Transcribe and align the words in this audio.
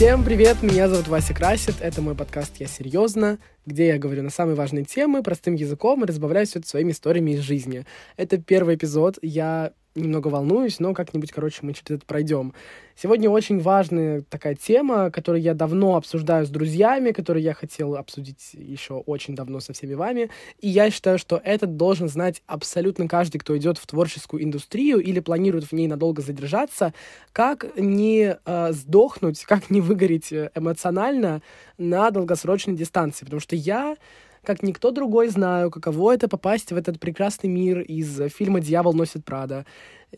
Всем 0.00 0.24
привет, 0.24 0.62
меня 0.62 0.88
зовут 0.88 1.08
Вася 1.08 1.34
Красит, 1.34 1.74
это 1.82 2.00
мой 2.00 2.14
подкаст 2.14 2.56
«Я 2.56 2.68
серьезно», 2.68 3.38
где 3.66 3.88
я 3.88 3.98
говорю 3.98 4.22
на 4.22 4.30
самые 4.30 4.56
важные 4.56 4.86
темы 4.86 5.22
простым 5.22 5.56
языком 5.56 6.02
и 6.02 6.06
разбавляю 6.06 6.46
все 6.46 6.58
это 6.58 6.66
своими 6.66 6.92
историями 6.92 7.32
из 7.32 7.40
жизни. 7.40 7.84
Это 8.16 8.38
первый 8.38 8.76
эпизод, 8.76 9.18
я 9.20 9.74
немного 9.94 10.28
волнуюсь, 10.28 10.78
но 10.80 10.94
как-нибудь, 10.94 11.32
короче, 11.32 11.58
мы 11.62 11.72
через 11.72 11.90
это 11.90 12.06
пройдем. 12.06 12.54
Сегодня 12.96 13.30
очень 13.30 13.60
важная 13.60 14.22
такая 14.28 14.54
тема, 14.54 15.10
которую 15.10 15.40
я 15.40 15.54
давно 15.54 15.96
обсуждаю 15.96 16.44
с 16.44 16.50
друзьями, 16.50 17.12
которую 17.12 17.42
я 17.42 17.54
хотел 17.54 17.96
обсудить 17.96 18.50
еще 18.52 18.94
очень 18.94 19.34
давно 19.34 19.60
со 19.60 19.72
всеми 19.72 19.94
вами. 19.94 20.30
И 20.60 20.68
я 20.68 20.90
считаю, 20.90 21.18
что 21.18 21.40
это 21.42 21.66
должен 21.66 22.08
знать 22.08 22.42
абсолютно 22.46 23.08
каждый, 23.08 23.38
кто 23.38 23.56
идет 23.56 23.78
в 23.78 23.86
творческую 23.86 24.44
индустрию 24.44 25.00
или 25.00 25.20
планирует 25.20 25.64
в 25.64 25.72
ней 25.72 25.88
надолго 25.88 26.20
задержаться, 26.20 26.92
как 27.32 27.66
не 27.76 28.36
э, 28.44 28.72
сдохнуть, 28.72 29.44
как 29.44 29.70
не 29.70 29.80
выгореть 29.80 30.30
э, 30.32 30.50
эмоционально 30.54 31.40
на 31.78 32.10
долгосрочной 32.10 32.74
дистанции. 32.74 33.24
Потому 33.24 33.40
что 33.40 33.56
я 33.56 33.96
как 34.44 34.62
никто 34.62 34.90
другой 34.90 35.28
знаю, 35.28 35.70
каково 35.70 36.14
это 36.14 36.28
попасть 36.28 36.72
в 36.72 36.76
этот 36.76 36.98
прекрасный 36.98 37.48
мир 37.48 37.80
из 37.80 38.20
фильма 38.32 38.60
«Дьявол 38.60 38.94
носит 38.94 39.24
Прада», 39.24 39.66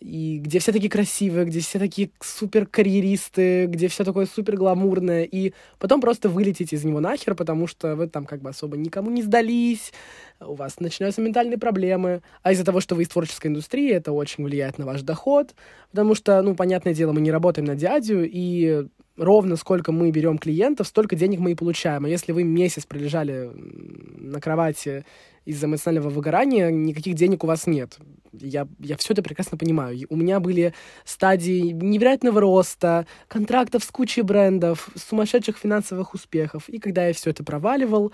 и 0.01 0.39
где 0.39 0.59
все 0.59 0.73
такие 0.73 0.91
красивые, 0.91 1.45
где 1.45 1.61
все 1.61 1.79
такие 1.79 2.11
супер 2.21 2.67
карьеристы, 2.67 3.67
где 3.67 3.89
все 3.89 4.05
такое 4.05 4.27
супер 4.27 4.57
гламурное, 4.57 5.25
и 5.25 5.53
потом 5.79 6.01
просто 6.01 6.29
вылететь 6.29 6.73
из 6.73 6.85
него 6.85 7.01
нахер, 7.01 7.35
потому 7.35 7.67
что 7.67 7.95
вы 7.95 8.09
там 8.09 8.25
как 8.25 8.41
бы 8.41 8.51
особо 8.51 8.77
никому 8.77 9.11
не 9.11 9.23
сдались, 9.23 9.93
у 10.41 10.55
вас 10.55 10.81
начинаются 10.81 11.21
ментальные 11.21 11.59
проблемы, 11.59 12.23
а 12.43 12.53
из-за 12.53 12.65
того, 12.65 12.81
что 12.81 12.95
вы 12.95 13.03
из 13.03 13.09
творческой 13.09 13.49
индустрии, 13.49 13.93
это 13.93 14.13
очень 14.13 14.45
влияет 14.45 14.79
на 14.79 14.87
ваш 14.87 15.03
доход, 15.03 15.55
потому 15.91 16.15
что, 16.15 16.41
ну, 16.43 16.55
понятное 16.55 16.95
дело, 16.95 17.13
мы 17.13 17.21
не 17.21 17.31
работаем 17.31 17.67
на 17.67 17.75
дядю, 17.75 18.25
и 18.25 18.87
ровно 19.17 19.57
сколько 19.57 19.93
мы 19.93 20.11
берем 20.11 20.39
клиентов, 20.39 20.87
столько 20.87 21.17
денег 21.17 21.41
мы 21.41 21.53
и 21.53 21.55
получаем. 21.55 22.05
А 22.05 22.09
если 22.09 22.33
вы 22.33 22.45
месяц 22.45 22.87
пролежали 22.87 23.51
на 23.55 24.41
кровати 24.41 25.05
из-за 25.45 25.67
эмоционального 25.67 26.09
выгорания, 26.11 26.71
никаких 26.71 27.15
денег 27.15 27.45
у 27.45 27.47
вас 27.47 27.67
нет. 27.67 27.99
Я, 28.33 28.67
я 28.79 28.97
все 28.97 29.13
это 29.13 29.23
прекрасно 29.23 29.59
понимаю. 29.59 30.07
У 30.09 30.17
меня 30.17 30.41
были 30.41 30.73
стадии 31.05 31.73
невероятного 31.73 32.41
роста, 32.41 33.07
контрактов 33.29 33.85
с 33.85 33.89
кучей 33.89 34.23
брендов, 34.23 34.89
сумасшедших 34.95 35.59
финансовых 35.59 36.15
успехов. 36.15 36.69
И 36.69 36.79
когда 36.79 37.09
я 37.09 37.13
все 37.13 37.31
это 37.31 37.45
проваливал, 37.45 38.13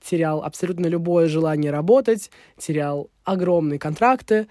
терял 0.00 0.42
абсолютно 0.42 0.86
любое 0.86 1.26
желание 1.26 1.70
работать, 1.70 2.30
терял 2.56 3.10
огромные 3.24 3.78
контракты, 3.78 4.46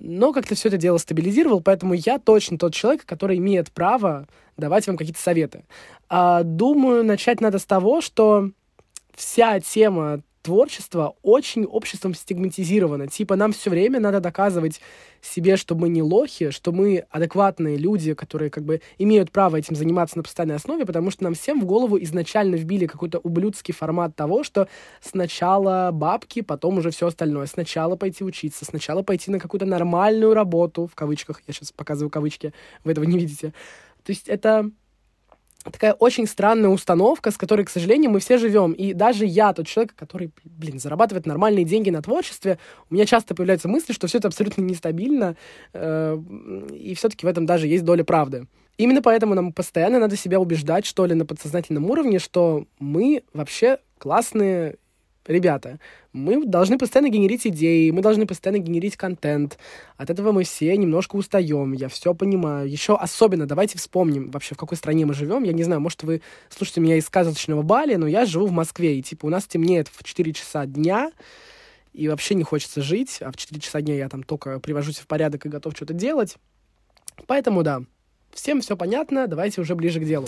но 0.00 0.32
как-то 0.32 0.54
все 0.54 0.68
это 0.68 0.76
дело 0.76 0.98
стабилизировал, 0.98 1.60
поэтому 1.60 1.94
я 1.94 2.18
точно 2.18 2.58
тот 2.58 2.74
человек, 2.74 3.04
который 3.04 3.38
имеет 3.38 3.72
право 3.72 4.26
давать 4.56 4.86
вам 4.86 4.96
какие-то 4.96 5.20
советы. 5.20 5.64
А, 6.08 6.42
думаю, 6.42 7.04
начать 7.04 7.40
надо 7.40 7.58
с 7.58 7.64
того, 7.64 8.00
что 8.00 8.50
вся 9.14 9.60
тема 9.60 10.22
творчества 10.48 11.14
очень 11.22 11.66
обществом 11.66 12.14
стигматизирована. 12.14 13.06
Типа 13.06 13.36
нам 13.36 13.52
все 13.52 13.68
время 13.68 14.00
надо 14.00 14.20
доказывать 14.20 14.80
себе, 15.20 15.58
что 15.58 15.74
мы 15.74 15.90
не 15.90 16.02
лохи, 16.02 16.48
что 16.48 16.72
мы 16.72 17.04
адекватные 17.10 17.76
люди, 17.76 18.14
которые 18.14 18.48
как 18.48 18.64
бы 18.64 18.80
имеют 18.96 19.30
право 19.30 19.56
этим 19.56 19.76
заниматься 19.76 20.16
на 20.16 20.22
постоянной 20.22 20.54
основе, 20.54 20.86
потому 20.86 21.10
что 21.10 21.24
нам 21.24 21.34
всем 21.34 21.60
в 21.60 21.66
голову 21.66 21.98
изначально 22.02 22.54
вбили 22.54 22.86
какой-то 22.86 23.18
ублюдский 23.18 23.74
формат 23.74 24.16
того, 24.16 24.42
что 24.42 24.68
сначала 25.02 25.90
бабки, 25.92 26.40
потом 26.40 26.78
уже 26.78 26.92
все 26.92 27.08
остальное. 27.08 27.44
Сначала 27.44 27.96
пойти 27.96 28.24
учиться, 28.24 28.64
сначала 28.64 29.02
пойти 29.02 29.30
на 29.30 29.38
какую-то 29.38 29.66
нормальную 29.66 30.32
работу, 30.32 30.86
в 30.86 30.94
кавычках, 30.94 31.42
я 31.46 31.52
сейчас 31.52 31.72
показываю 31.72 32.08
кавычки, 32.08 32.54
вы 32.84 32.92
этого 32.92 33.04
не 33.04 33.18
видите. 33.18 33.52
То 34.02 34.12
есть 34.12 34.28
это 34.28 34.70
такая 35.64 35.92
очень 35.92 36.26
странная 36.26 36.70
установка, 36.70 37.30
с 37.30 37.36
которой, 37.36 37.64
к 37.64 37.70
сожалению, 37.70 38.10
мы 38.10 38.20
все 38.20 38.38
живем. 38.38 38.72
И 38.72 38.92
даже 38.92 39.26
я, 39.26 39.52
тот 39.52 39.66
человек, 39.66 39.94
который, 39.94 40.30
блин, 40.44 40.78
зарабатывает 40.78 41.26
нормальные 41.26 41.64
деньги 41.64 41.90
на 41.90 42.02
творчестве, 42.02 42.58
у 42.90 42.94
меня 42.94 43.06
часто 43.06 43.34
появляются 43.34 43.68
мысли, 43.68 43.92
что 43.92 44.06
все 44.06 44.18
это 44.18 44.28
абсолютно 44.28 44.62
нестабильно, 44.62 45.36
э, 45.72 46.18
и 46.72 46.94
все-таки 46.94 47.26
в 47.26 47.28
этом 47.28 47.46
даже 47.46 47.66
есть 47.66 47.84
доля 47.84 48.04
правды. 48.04 48.46
Именно 48.76 49.02
поэтому 49.02 49.34
нам 49.34 49.52
постоянно 49.52 49.98
надо 49.98 50.16
себя 50.16 50.38
убеждать, 50.38 50.86
что 50.86 51.04
ли, 51.04 51.14
на 51.14 51.26
подсознательном 51.26 51.90
уровне, 51.90 52.20
что 52.20 52.66
мы 52.78 53.24
вообще 53.34 53.78
классные 53.98 54.76
ребята, 55.28 55.78
мы 56.12 56.44
должны 56.44 56.78
постоянно 56.78 57.10
генерить 57.10 57.46
идеи, 57.46 57.90
мы 57.90 58.02
должны 58.02 58.26
постоянно 58.26 58.58
генерить 58.58 58.96
контент. 58.96 59.58
От 59.96 60.10
этого 60.10 60.32
мы 60.32 60.42
все 60.42 60.76
немножко 60.76 61.14
устаем, 61.16 61.72
я 61.72 61.88
все 61.88 62.14
понимаю. 62.14 62.68
Еще 62.68 62.96
особенно 62.96 63.46
давайте 63.46 63.78
вспомним 63.78 64.30
вообще, 64.30 64.54
в 64.54 64.58
какой 64.58 64.76
стране 64.76 65.06
мы 65.06 65.14
живем. 65.14 65.44
Я 65.44 65.52
не 65.52 65.62
знаю, 65.62 65.80
может, 65.80 66.02
вы 66.02 66.22
слушаете 66.48 66.80
меня 66.80 66.96
из 66.96 67.06
сказочного 67.06 67.62
Бали, 67.62 67.94
но 67.94 68.06
я 68.06 68.26
живу 68.26 68.46
в 68.46 68.52
Москве, 68.52 68.98
и 68.98 69.02
типа 69.02 69.26
у 69.26 69.28
нас 69.28 69.46
темнеет 69.46 69.88
в 69.88 70.02
4 70.02 70.32
часа 70.32 70.66
дня, 70.66 71.12
и 71.92 72.08
вообще 72.08 72.34
не 72.34 72.42
хочется 72.42 72.82
жить, 72.82 73.18
а 73.20 73.30
в 73.30 73.36
4 73.36 73.60
часа 73.60 73.80
дня 73.80 73.94
я 73.94 74.08
там 74.08 74.22
только 74.22 74.58
привожусь 74.60 74.98
в 74.98 75.06
порядок 75.06 75.46
и 75.46 75.48
готов 75.48 75.74
что-то 75.76 75.94
делать. 75.94 76.36
Поэтому 77.26 77.62
да, 77.62 77.82
всем 78.32 78.60
все 78.60 78.76
понятно, 78.76 79.26
давайте 79.26 79.60
уже 79.60 79.74
ближе 79.74 80.00
к 80.00 80.04
делу. 80.04 80.26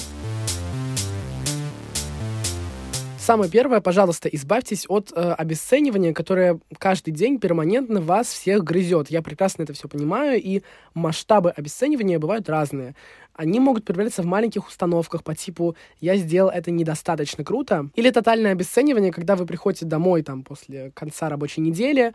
Самое 3.31 3.49
первое, 3.49 3.81
пожалуйста, 3.81 4.29
избавьтесь 4.29 4.87
от 4.89 5.13
э, 5.15 5.15
обесценивания, 5.15 6.13
которое 6.13 6.59
каждый 6.79 7.13
день 7.13 7.39
перманентно 7.39 8.01
вас 8.01 8.27
всех 8.27 8.65
грызет. 8.65 9.09
Я 9.09 9.23
прекрасно 9.23 9.63
это 9.63 9.73
все 9.73 9.87
понимаю, 9.87 10.43
и 10.43 10.63
масштабы 10.95 11.51
обесценивания 11.53 12.19
бывают 12.19 12.49
разные. 12.49 12.97
Они 13.35 13.61
могут 13.61 13.85
проявляться 13.85 14.23
в 14.23 14.27
маленьких 14.27 14.67
установках 14.67 15.23
по 15.23 15.37
типу 15.37 15.77
«я 16.01 16.17
сделал 16.17 16.51
это 16.51 16.73
недостаточно 16.73 17.45
круто», 17.45 17.89
или 17.95 18.11
тотальное 18.11 18.51
обесценивание, 18.51 19.13
когда 19.13 19.37
вы 19.37 19.47
приходите 19.47 19.87
домой 19.87 20.25
там 20.25 20.43
после 20.43 20.91
конца 20.91 21.29
рабочей 21.29 21.61
недели, 21.61 22.13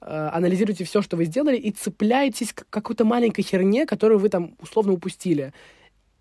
э, 0.00 0.30
анализируете 0.32 0.84
все, 0.84 1.02
что 1.02 1.18
вы 1.18 1.26
сделали, 1.26 1.58
и 1.58 1.72
цепляетесь 1.72 2.54
к 2.54 2.64
какой-то 2.70 3.04
маленькой 3.04 3.42
херне, 3.42 3.84
которую 3.84 4.18
вы 4.18 4.30
там 4.30 4.56
условно 4.62 4.94
упустили. 4.94 5.52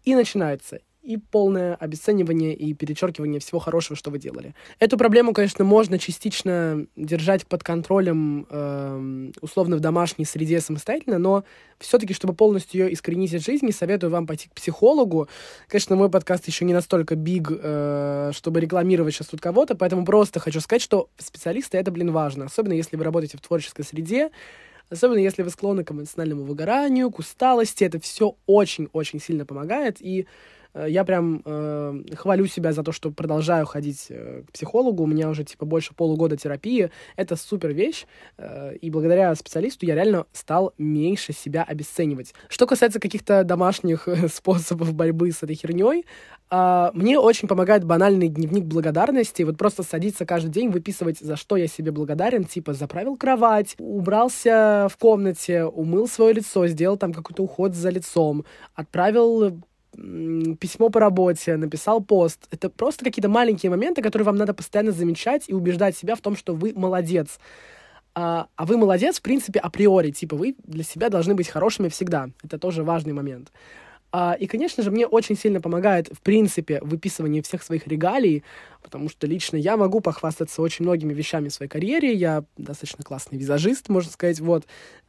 И 0.04 0.14
начинается 0.16 0.82
и 1.04 1.18
полное 1.18 1.76
обесценивание 1.76 2.54
и 2.54 2.74
перечеркивание 2.74 3.40
всего 3.40 3.60
хорошего, 3.60 3.98
что 3.98 4.10
вы 4.10 4.20
делали. 4.20 4.56
Эту 4.80 4.98
проблему, 4.98 5.34
конечно, 5.34 5.66
можно 5.66 6.00
частично 6.00 6.88
держать 6.96 7.46
под 7.46 7.64
контролем 7.64 8.48
э, 8.50 9.32
условно 9.42 9.76
в 9.76 9.82
домашней 9.82 10.24
среде 10.24 10.62
самостоятельно, 10.62 11.20
но 11.20 11.44
все-таки, 11.80 12.14
чтобы 12.14 12.34
полностью 12.34 12.82
ее 12.82 12.94
искоренить 12.94 13.34
из 13.34 13.44
жизни, 13.44 13.72
советую 13.72 14.12
вам 14.12 14.26
пойти 14.26 14.48
к 14.48 14.54
психологу. 14.54 15.28
Конечно, 15.68 15.98
мой 15.98 16.10
подкаст 16.10 16.48
еще 16.48 16.64
не 16.64 16.74
настолько 16.74 17.16
биг, 17.16 17.50
э, 17.52 18.32
чтобы 18.34 18.62
рекламировать 18.62 19.14
сейчас 19.14 19.28
тут 19.28 19.42
кого-то, 19.42 19.76
поэтому 19.76 20.06
просто 20.06 20.40
хочу 20.40 20.62
сказать, 20.62 20.82
что 20.82 21.10
специалисты 21.18 21.78
это, 21.78 21.92
блин, 21.92 22.12
важно, 22.12 22.46
особенно 22.46 22.74
если 22.74 22.96
вы 22.96 23.04
работаете 23.04 23.38
в 23.38 23.42
творческой 23.42 23.84
среде, 23.84 24.32
Особенно 24.90 25.18
если 25.18 25.42
вы 25.42 25.50
склонны 25.50 25.84
к 25.84 25.92
эмоциональному 25.92 26.44
выгоранию, 26.44 27.10
к 27.10 27.18
усталости, 27.18 27.84
это 27.84 28.00
все 28.00 28.36
очень-очень 28.46 29.20
сильно 29.20 29.46
помогает. 29.46 29.98
И 30.00 30.28
я 30.76 31.04
прям 31.04 31.42
э, 31.46 32.04
хвалю 32.16 32.48
себя 32.48 32.74
за 32.74 32.84
то, 32.84 32.92
что 32.92 33.12
продолжаю 33.12 33.66
ходить 33.66 34.08
э, 34.10 34.44
к 34.48 34.52
психологу. 34.52 35.04
У 35.04 35.08
меня 35.08 35.30
уже 35.30 35.44
типа 35.44 35.66
больше 35.66 35.94
полугода 35.94 36.36
терапии. 36.36 36.90
Это 37.16 37.36
супер 37.36 37.74
вещь. 37.74 38.06
Э, 38.38 38.76
и 38.76 38.90
благодаря 38.90 39.36
специалисту 39.36 39.86
я 39.86 39.96
реально 39.96 40.26
стал 40.34 40.74
меньше 40.78 41.32
себя 41.34 41.64
обесценивать. 41.64 42.34
Что 42.50 42.66
касается 42.66 43.00
каких-то 43.00 43.44
домашних 43.44 44.08
э, 44.08 44.28
способов 44.34 44.94
борьбы 44.94 45.32
с 45.32 45.44
этой 45.44 45.56
херней, 45.56 46.06
э, 46.50 46.92
мне 46.94 47.20
очень 47.20 47.48
помогает 47.48 47.84
банальный 47.84 48.30
дневник 48.30 48.66
благодарности. 48.66 49.44
Вот 49.44 49.58
просто 49.58 49.84
садиться 49.84 50.26
каждый 50.26 50.50
день, 50.50 50.70
выписывать, 50.70 51.20
за 51.20 51.36
что 51.36 51.56
я 51.56 51.68
себе 51.68 51.92
благодарен. 51.92 52.46
Типа 52.46 52.74
заправил 52.74 53.16
кровать, 53.16 53.76
убрался 53.78 54.88
в 54.92 54.98
комнате, 54.98 55.66
умыл 55.66 56.08
свое 56.08 56.34
лицо, 56.34 56.66
сделал 56.66 56.98
там 56.98 57.14
какой-то 57.14 57.44
уход 57.44 57.76
за 57.76 57.90
лицом, 57.90 58.44
отправил 58.74 59.62
письмо 59.96 60.90
по 60.90 61.00
работе, 61.00 61.58
написал 61.58 62.04
пост. 62.04 62.48
Это 62.52 62.70
просто 62.70 63.06
какие-то 63.06 63.30
маленькие 63.30 63.70
моменты, 63.70 64.02
которые 64.02 64.26
вам 64.26 64.36
надо 64.36 64.54
постоянно 64.54 64.92
замечать 64.92 65.46
и 65.48 65.54
убеждать 65.54 65.96
себя 65.96 66.16
в 66.16 66.22
том, 66.22 66.36
что 66.36 66.54
вы 66.54 66.74
молодец. 66.76 67.40
А, 68.16 68.48
а 68.56 68.66
вы 68.66 68.78
молодец, 68.78 69.20
в 69.20 69.22
принципе, 69.22 69.60
априори. 69.60 70.12
Типа, 70.12 70.36
вы 70.36 70.56
для 70.64 70.84
себя 70.84 71.10
должны 71.10 71.36
быть 71.36 71.48
хорошими 71.48 71.90
всегда. 71.90 72.30
Это 72.44 72.58
тоже 72.60 72.84
важный 72.84 73.14
момент. 73.14 73.52
А, 74.12 74.36
и, 74.40 74.46
конечно 74.46 74.84
же, 74.84 74.92
мне 74.92 75.08
очень 75.08 75.36
сильно 75.36 75.60
помогает, 75.60 76.08
в 76.12 76.22
принципе, 76.22 76.80
выписывание 76.82 77.42
всех 77.42 77.64
своих 77.64 77.88
регалий, 77.88 78.44
потому 78.84 79.10
что 79.10 79.26
лично 79.26 79.58
я 79.58 79.76
могу 79.76 80.02
похвастаться 80.02 80.62
очень 80.62 80.86
многими 80.86 81.14
вещами 81.14 81.50
в 81.50 81.54
своей 81.54 81.70
карьере. 81.70 82.14
Я 82.14 82.44
достаточно 82.56 83.04
классный 83.04 83.40
визажист, 83.40 83.90
можно 83.90 84.12
сказать, 84.12 84.40
вот. 84.40 84.66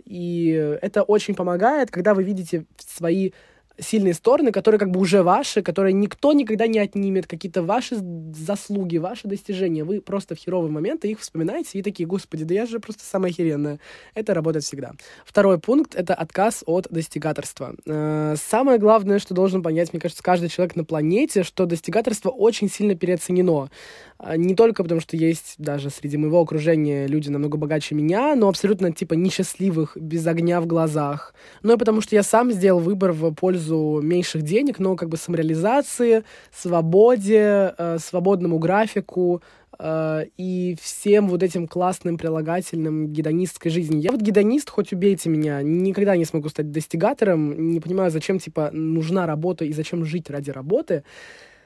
И 0.07 0.49
это 0.81 1.03
очень 1.03 1.35
помогает, 1.35 1.91
когда 1.91 2.15
вы 2.15 2.23
видите 2.23 2.65
свои 2.79 3.33
сильные 3.79 4.15
стороны, 4.15 4.53
которые 4.53 4.79
как 4.79 4.91
бы 4.91 5.00
уже 5.00 5.23
ваши, 5.23 5.62
которые 5.62 5.93
никто 5.93 6.32
никогда 6.32 6.67
не 6.67 6.79
отнимет, 6.79 7.26
какие-то 7.26 7.62
ваши 7.62 7.97
заслуги, 7.97 8.99
ваши 8.99 9.26
достижения. 9.26 9.85
Вы 9.85 10.00
просто 10.00 10.35
в 10.35 10.38
херовый 10.38 10.71
момент 10.71 11.05
их 11.05 11.21
вспоминаете 11.21 11.79
и 11.79 11.82
такие, 11.82 12.06
господи, 12.06 12.44
да 12.44 12.55
я 12.55 12.67
же 12.67 12.79
просто 12.79 13.03
самая 13.05 13.32
охеренная. 13.32 13.81
Это 14.15 14.35
работает 14.35 14.65
всегда. 14.65 14.93
Второй 15.25 15.59
пункт— 15.59 15.94
это 15.97 16.15
отказ 16.15 16.62
от 16.67 16.87
достигаторства. 16.91 17.75
Э, 17.87 18.37
самое 18.37 18.79
главное, 18.79 19.19
что 19.19 19.35
должен 19.35 19.62
понять, 19.62 19.93
мне 19.93 20.00
кажется, 20.00 20.23
каждый 20.23 20.49
человек 20.49 20.76
на 20.76 20.85
планете, 20.85 21.43
что 21.43 21.67
достигаторство 21.67 22.31
очень 22.31 22.71
сильно 22.71 22.94
переоценено. 22.94 23.71
А, 24.19 24.37
не 24.37 24.55
только 24.55 24.82
потому, 24.82 25.00
что 25.00 25.17
есть 25.17 25.55
даже 25.59 25.91
среди 25.91 26.17
моего 26.17 26.41
окружения 26.41 27.06
люди 27.06 27.29
намного 27.29 27.59
богаче 27.59 27.94
меня, 27.94 28.37
но 28.37 28.49
абсолютно 28.49 28.93
типа 28.93 29.15
несчастливых, 29.15 29.97
без 29.97 30.26
огня 30.26 30.61
в 30.61 30.67
глазах. 30.67 31.35
Но 31.62 31.75
и 31.75 31.76
потому, 31.76 32.00
что 32.00 32.15
я 32.15 32.23
сам 32.23 32.53
сделал 32.53 32.81
выбор 32.81 33.12
в 33.12 33.32
пользу 33.32 33.63
меньших 33.70 34.43
денег, 34.43 34.78
но 34.78 34.96
как 34.96 35.08
бы 35.08 35.16
самореализации, 35.16 36.25
свободе, 36.52 37.75
э, 37.76 37.99
свободному 37.99 38.58
графику, 38.58 39.43
э, 39.78 40.25
и 40.37 40.76
всем 40.81 41.28
вот 41.28 41.43
этим 41.43 41.66
классным 41.66 42.16
прилагательным 42.16 43.08
гедонистской 43.08 43.70
жизни. 43.70 44.00
Я 44.00 44.12
вот 44.12 44.20
гедонист, 44.20 44.70
хоть 44.70 44.93
убейте 44.93 45.28
меня, 45.28 45.62
никогда 45.62 46.16
не 46.16 46.25
смогу 46.25 46.49
стать 46.49 46.70
достигатором, 46.70 47.70
не 47.70 47.81
понимаю, 47.81 48.11
зачем, 48.11 48.38
типа, 48.38 48.70
нужна 48.72 49.26
работа 49.26 49.64
и 49.64 49.72
зачем 49.72 50.05
жить 50.05 50.31
ради 50.31 50.50
работы 50.50 51.02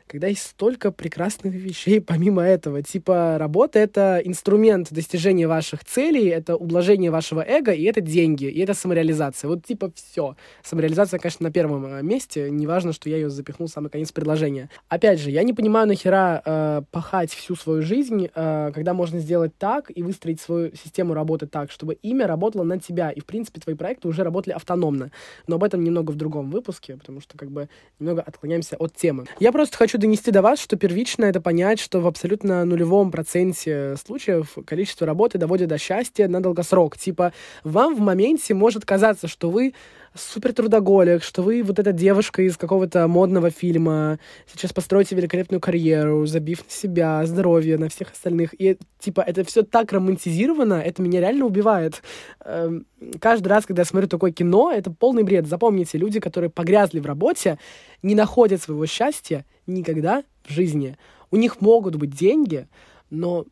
когда 0.09 0.27
есть 0.27 0.43
столько 0.43 0.91
прекрасных 0.91 1.55
вещей 1.55 2.01
помимо 2.01 2.43
этого. 2.43 2.83
Типа 2.83 3.37
работа— 3.39 3.79
это 3.81 4.21
инструмент 4.25 4.89
достижения 4.91 5.47
ваших 5.47 5.85
целей, 5.85 6.27
это 6.29 6.57
ублажение 6.57 7.11
вашего 7.11 7.45
эго, 7.47 7.73
и 7.73 7.85
это 7.85 8.01
деньги, 8.01 8.47
и 8.47 8.61
это 8.61 8.75
самореализация. 8.75 9.49
Вот 9.49 9.65
типа 9.65 9.93
все. 9.95 10.37
Самореализация, 10.63 11.19
конечно, 11.19 11.45
на 11.45 11.53
первом 11.53 11.87
э, 11.87 12.03
месте. 12.03 12.51
Неважно, 12.51 12.93
что 12.93 13.09
я 13.11 13.17
ее 13.17 13.31
запихнул 13.31 13.69
в 13.69 13.71
самый 13.71 13.91
конец 13.91 14.11
предложения. 14.11 14.71
Опять 14.89 15.21
же, 15.21 15.31
я 15.31 15.43
не 15.43 15.53
понимаю, 15.53 15.87
нахера 15.87 16.43
э, 16.45 16.83
пахать 16.91 17.33
всю 17.33 17.55
свою 17.55 17.83
жизнь, 17.83 18.29
э, 18.35 18.73
когда 18.75 18.95
можно 18.95 19.21
сделать 19.21 19.53
так 19.59 19.91
и 19.95 20.03
выстроить 20.03 20.41
свою 20.41 20.75
систему 20.75 21.15
работы 21.15 21.47
так, 21.47 21.71
чтобы 21.71 21.95
имя 21.95 22.27
работало 22.27 22.63
на 22.63 22.81
тебя, 22.81 23.11
и, 23.11 23.21
в 23.21 23.27
принципе, 23.27 23.61
твои 23.61 23.75
проекты 23.75 24.09
уже 24.09 24.25
работали 24.25 24.55
автономно. 24.55 25.11
Но 25.47 25.57
об 25.57 25.65
этом 25.65 25.85
немного 25.85 26.13
в 26.13 26.17
другом 26.17 26.51
выпуске, 26.51 26.97
потому 26.97 27.21
что, 27.21 27.37
как 27.37 27.51
бы, 27.51 27.69
немного 27.99 28.23
отклоняемся 28.23 28.77
от 28.77 28.95
темы. 28.95 29.27
Я 29.39 29.53
просто 29.53 29.77
хочу 29.77 29.98
донести 29.99 30.31
до 30.31 30.43
вас, 30.43 30.61
что 30.61 30.77
первично 30.77 31.25
это 31.25 31.41
понять, 31.41 31.81
что 31.81 32.01
в 32.01 32.07
абсолютно 32.07 32.65
нулевом 32.65 33.11
проценте 33.11 33.97
случаев 34.05 34.57
количество 34.67 35.07
работы 35.07 35.39
доводит 35.39 35.69
до 35.69 35.79
счастья 35.79 36.29
на 36.29 36.43
долгосрок. 36.43 36.97
Типа, 36.97 37.33
вам 37.65 37.95
в 37.95 38.01
моменте 38.01 38.55
может 38.55 38.85
казаться, 38.85 39.29
что 39.29 39.51
вы 39.51 39.75
супер 40.15 40.53
трудоголик, 40.53 41.23
что 41.23 41.43
вы 41.43 41.63
вот 41.63 41.79
эта 41.79 41.93
девушка 41.93 42.43
из 42.43 42.57
какого-то 42.57 43.07
модного 43.09 43.51
фильма, 43.51 44.19
сейчас 44.47 44.73
построите 44.73 45.15
великолепную 45.15 45.61
карьеру, 45.61 46.27
забив 46.27 46.65
на 46.65 46.71
себя, 46.71 47.27
здоровье, 47.27 47.79
на 47.79 47.89
всех 47.89 48.13
остальных. 48.13 48.55
И, 48.61 48.79
типа, 48.99 49.21
это 49.21 49.45
все 49.45 49.63
так 49.63 49.93
романтизировано, 49.93 50.75
это 50.75 51.03
меня 51.03 51.21
реально 51.21 51.47
убивает. 51.47 52.03
Эм, 52.45 52.87
каждый 53.21 53.49
раз, 53.49 53.67
когда 53.67 53.83
я 53.83 53.87
смотрю 53.87 54.09
такое 54.09 54.33
кино, 54.33 54.73
это 54.73 54.91
полный 54.91 55.23
бред. 55.23 55.47
Запомните, 55.47 55.99
люди, 55.99 56.21
которые 56.21 56.51
погрязли 56.51 57.01
в 57.01 57.07
работе, 57.07 57.59
не 58.03 58.15
находят 58.15 58.63
своего 58.63 58.87
счастья 58.87 59.45
никогда 59.67 60.25
в 60.45 60.53
жизни. 60.53 60.97
У 61.31 61.37
них 61.37 61.61
могут 61.61 61.97
быть 61.97 62.11
деньги, 62.11 62.69
но, 63.11 63.45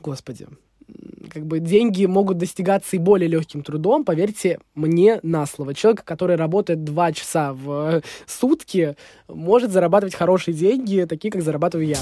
господи, 0.00 0.46
как 1.32 1.46
бы 1.46 1.60
деньги 1.60 2.04
могут 2.04 2.36
достигаться 2.36 2.96
и 2.96 2.98
более 2.98 3.28
легким 3.28 3.62
трудом, 3.62 4.04
поверьте 4.04 4.58
мне 4.74 5.18
на 5.22 5.46
слово. 5.46 5.74
Человек, 5.74 6.04
который 6.04 6.36
работает 6.36 6.84
два 6.84 7.12
часа 7.12 7.54
в 7.54 8.02
сутки, 8.26 8.96
может 9.28 9.70
зарабатывать 9.70 10.14
хорошие 10.14 10.54
деньги, 10.54 11.06
такие, 11.08 11.30
как 11.30 11.42
зарабатываю 11.42 11.86
я. 11.88 11.98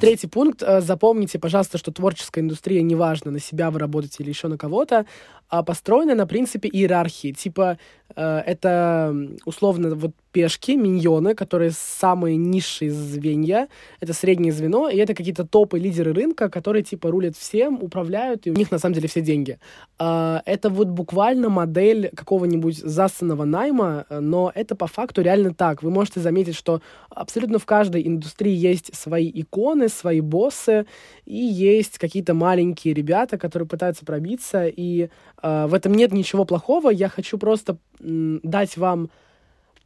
Третий 0.00 0.28
пункт. 0.28 0.62
Э, 0.62 0.80
запомните, 0.80 1.40
пожалуйста, 1.40 1.76
что 1.76 1.90
творческая 1.90 2.42
индустрия, 2.42 2.82
неважно, 2.82 3.32
на 3.32 3.40
себя 3.40 3.72
вы 3.72 3.80
работаете 3.80 4.22
или 4.22 4.30
еще 4.30 4.46
на 4.46 4.56
кого-то, 4.56 5.06
а 5.48 5.62
построена 5.62 6.14
на 6.14 6.26
принципе 6.26 6.68
иерархии. 6.68 7.32
Типа, 7.32 7.78
э, 8.14 8.42
это 8.46 9.14
условно 9.44 9.94
вот 9.94 10.12
пешки, 10.30 10.76
миньоны, 10.76 11.34
которые 11.34 11.70
самые 11.72 12.36
низшие 12.36 12.90
звенья, 12.90 13.68
это 14.00 14.12
среднее 14.12 14.52
звено, 14.52 14.88
и 14.88 14.96
это 14.96 15.14
какие-то 15.14 15.44
топы, 15.44 15.78
лидеры 15.78 16.12
рынка, 16.12 16.48
которые 16.50 16.82
типа 16.82 17.10
рулят 17.10 17.36
всем, 17.36 17.82
управляют, 17.82 18.46
и 18.46 18.50
у 18.50 18.54
них 18.54 18.70
на 18.70 18.78
самом 18.78 18.94
деле 18.94 19.08
все 19.08 19.20
деньги. 19.22 19.58
Э, 19.98 20.40
это 20.44 20.68
вот 20.70 20.88
буквально 20.88 21.48
модель 21.48 22.10
какого-нибудь 22.14 22.76
засанного 22.76 23.44
найма, 23.44 24.04
но 24.10 24.52
это 24.54 24.76
по 24.76 24.86
факту 24.86 25.22
реально 25.22 25.54
так. 25.54 25.82
Вы 25.82 25.90
можете 25.90 26.20
заметить, 26.20 26.54
что 26.54 26.82
абсолютно 27.10 27.58
в 27.58 27.66
каждой 27.66 28.06
индустрии 28.06 28.54
есть 28.54 28.94
свои 28.94 29.30
иконы, 29.34 29.88
свои 29.88 30.20
боссы, 30.20 30.86
и 31.24 31.38
есть 31.38 31.98
какие-то 31.98 32.34
маленькие 32.34 32.94
ребята, 32.94 33.38
которые 33.38 33.66
пытаются 33.66 34.04
пробиться, 34.04 34.66
и 34.66 35.08
э, 35.37 35.37
в 35.42 35.74
этом 35.74 35.92
нет 35.94 36.12
ничего 36.12 36.44
плохого. 36.44 36.90
Я 36.90 37.08
хочу 37.08 37.38
просто 37.38 37.78
дать 38.00 38.76
вам 38.76 39.10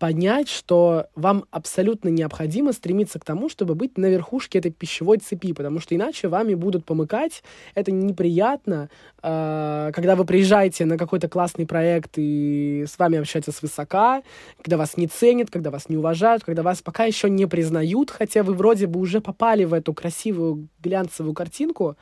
понять, 0.02 0.48
что 0.48 1.06
вам 1.14 1.44
абсолютно 1.52 2.08
необходимо 2.08 2.72
стремиться 2.72 3.20
к 3.20 3.24
тому, 3.24 3.48
чтобы 3.48 3.76
быть 3.76 3.96
на 3.96 4.06
верхушке 4.06 4.58
этой 4.58 4.72
пищевой 4.72 5.18
цепи, 5.18 5.52
потому 5.52 5.78
что 5.78 5.94
иначе 5.94 6.26
вами 6.26 6.54
будут 6.54 6.84
помыкать. 6.84 7.44
Это 7.76 7.92
неприятно, 7.92 8.90
э, 9.22 9.92
когда 9.94 10.16
вы 10.16 10.24
приезжаете 10.24 10.86
на 10.86 10.98
какой-то 10.98 11.28
классный 11.28 11.66
проект 11.66 12.14
и 12.16 12.84
с 12.84 12.98
вами 12.98 13.18
общаются 13.18 13.52
свысока, 13.52 14.24
когда 14.56 14.76
вас 14.76 14.96
не 14.96 15.06
ценят, 15.06 15.52
когда 15.52 15.70
вас 15.70 15.88
не 15.88 15.96
уважают, 15.96 16.42
когда 16.42 16.64
вас 16.64 16.82
пока 16.82 17.04
еще 17.04 17.30
не 17.30 17.46
признают, 17.46 18.10
хотя 18.10 18.42
вы 18.42 18.54
вроде 18.54 18.88
бы 18.88 18.98
уже 18.98 19.20
попали 19.20 19.62
в 19.62 19.72
эту 19.72 19.94
красивую 19.94 20.66
глянцевую 20.82 21.32
картинку, 21.32 21.96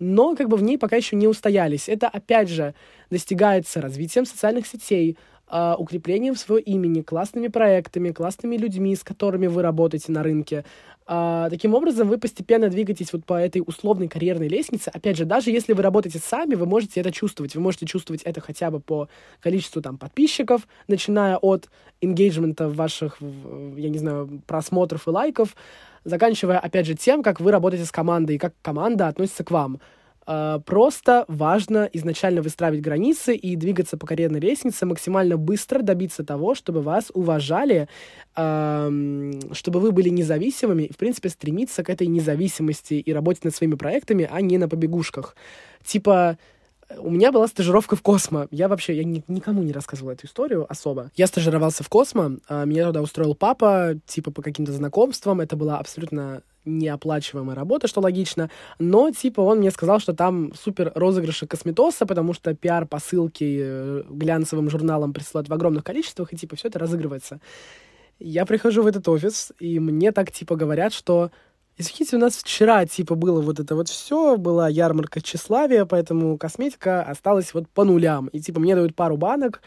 но 0.00 0.34
как 0.34 0.48
бы 0.48 0.56
в 0.56 0.62
ней 0.62 0.78
пока 0.78 0.96
еще 0.96 1.14
не 1.14 1.28
устоялись. 1.28 1.88
Это, 1.88 2.08
опять 2.08 2.48
же, 2.48 2.74
достигается 3.10 3.80
развитием 3.80 4.24
социальных 4.24 4.66
сетей, 4.66 5.16
э, 5.50 5.74
укреплением 5.78 6.36
своего 6.36 6.58
имени, 6.58 7.02
классными 7.02 7.48
проектами, 7.48 8.10
классными 8.10 8.56
людьми, 8.56 8.94
с 8.94 9.02
которыми 9.02 9.46
вы 9.46 9.62
работаете 9.62 10.12
на 10.12 10.22
рынке. 10.22 10.64
Э, 11.06 11.48
таким 11.50 11.74
образом, 11.74 12.08
вы 12.08 12.18
постепенно 12.18 12.68
двигаетесь 12.68 13.12
вот 13.12 13.24
по 13.24 13.34
этой 13.34 13.62
условной 13.66 14.08
карьерной 14.08 14.48
лестнице. 14.48 14.90
Опять 14.94 15.16
же, 15.16 15.24
даже 15.24 15.50
если 15.50 15.72
вы 15.72 15.82
работаете 15.82 16.18
сами, 16.18 16.54
вы 16.54 16.66
можете 16.66 17.00
это 17.00 17.10
чувствовать. 17.10 17.54
Вы 17.54 17.60
можете 17.60 17.86
чувствовать 17.86 18.22
это 18.22 18.40
хотя 18.40 18.70
бы 18.70 18.80
по 18.80 19.08
количеству 19.40 19.82
там 19.82 19.98
подписчиков, 19.98 20.68
начиная 20.88 21.36
от 21.36 21.68
engagement 22.00 22.72
ваших, 22.72 23.18
я 23.20 23.88
не 23.88 23.98
знаю, 23.98 24.42
просмотров 24.46 25.06
и 25.06 25.10
лайков, 25.10 25.56
заканчивая, 26.04 26.58
опять 26.58 26.86
же, 26.86 26.94
тем, 26.94 27.22
как 27.22 27.40
вы 27.40 27.50
работаете 27.50 27.84
с 27.84 27.90
командой 27.90 28.36
и 28.36 28.38
как 28.38 28.54
команда 28.62 29.08
относится 29.08 29.44
к 29.44 29.50
вам. 29.50 29.80
А, 30.26 30.58
просто 30.60 31.24
важно 31.28 31.88
изначально 31.92 32.42
выстраивать 32.42 32.80
границы 32.80 33.34
и 33.34 33.56
двигаться 33.56 33.96
по 33.96 34.06
карьерной 34.06 34.40
лестнице 34.40 34.86
максимально 34.86 35.36
быстро, 35.36 35.82
добиться 35.82 36.24
того, 36.24 36.54
чтобы 36.54 36.82
вас 36.82 37.10
уважали, 37.12 37.88
чтобы 38.34 39.80
вы 39.80 39.92
были 39.92 40.08
независимыми 40.08 40.84
и, 40.84 40.92
в 40.92 40.96
принципе, 40.96 41.28
стремиться 41.28 41.82
к 41.82 41.90
этой 41.90 42.06
независимости 42.06 42.94
и 42.94 43.12
работе 43.12 43.40
над 43.44 43.54
своими 43.54 43.74
проектами, 43.74 44.28
а 44.30 44.40
не 44.40 44.58
на 44.58 44.68
побегушках. 44.68 45.34
Типа, 45.84 46.38
у 46.98 47.10
меня 47.10 47.32
была 47.32 47.46
стажировка 47.46 47.96
в 47.96 48.02
Космо. 48.02 48.48
Я 48.50 48.68
вообще, 48.68 48.96
я 48.96 49.04
ни, 49.04 49.22
никому 49.28 49.62
не 49.62 49.72
рассказывала 49.72 50.12
эту 50.12 50.26
историю 50.26 50.66
особо. 50.68 51.10
Я 51.14 51.26
стажировался 51.26 51.84
в 51.84 51.88
Космо, 51.88 52.38
а 52.48 52.64
меня 52.64 52.86
туда 52.86 53.02
устроил 53.02 53.34
папа, 53.34 53.94
типа 54.06 54.30
по 54.30 54.42
каким-то 54.42 54.72
знакомствам. 54.72 55.40
Это 55.40 55.56
была 55.56 55.78
абсолютно 55.78 56.42
неоплачиваемая 56.64 57.56
работа, 57.56 57.88
что 57.88 58.00
логично, 58.00 58.50
но, 58.78 59.10
типа, 59.10 59.40
он 59.40 59.58
мне 59.58 59.70
сказал, 59.70 59.98
что 59.98 60.12
там 60.12 60.52
супер 60.54 60.92
розыгрыши 60.94 61.46
косметоса, 61.46 62.06
потому 62.06 62.32
что 62.32 62.54
пиар-посылки 62.54 63.60
э, 63.62 64.02
глянцевым 64.08 64.70
журналам 64.70 65.12
присылают 65.12 65.48
в 65.48 65.52
огромных 65.52 65.84
количествах, 65.84 66.32
и, 66.32 66.36
типа, 66.36 66.56
все 66.56 66.68
это 66.68 66.78
разыгрывается. 66.78 67.40
Я 68.18 68.44
прихожу 68.44 68.82
в 68.82 68.86
этот 68.86 69.08
офис, 69.08 69.52
и 69.58 69.80
мне 69.80 70.12
так, 70.12 70.30
типа, 70.30 70.56
говорят, 70.56 70.92
что 70.92 71.30
Извините, 71.80 72.16
у 72.16 72.18
нас 72.18 72.36
вчера, 72.36 72.84
типа, 72.84 73.14
было 73.14 73.40
вот 73.40 73.58
это 73.58 73.74
вот 73.74 73.88
все, 73.88 74.36
была 74.36 74.68
ярмарка 74.68 75.22
тщеславия, 75.22 75.86
поэтому 75.86 76.36
косметика 76.36 77.02
осталась 77.02 77.54
вот 77.54 77.70
по 77.70 77.84
нулям. 77.84 78.26
И, 78.28 78.40
типа, 78.40 78.60
мне 78.60 78.74
дают 78.74 78.94
пару 78.94 79.16
банок, 79.16 79.62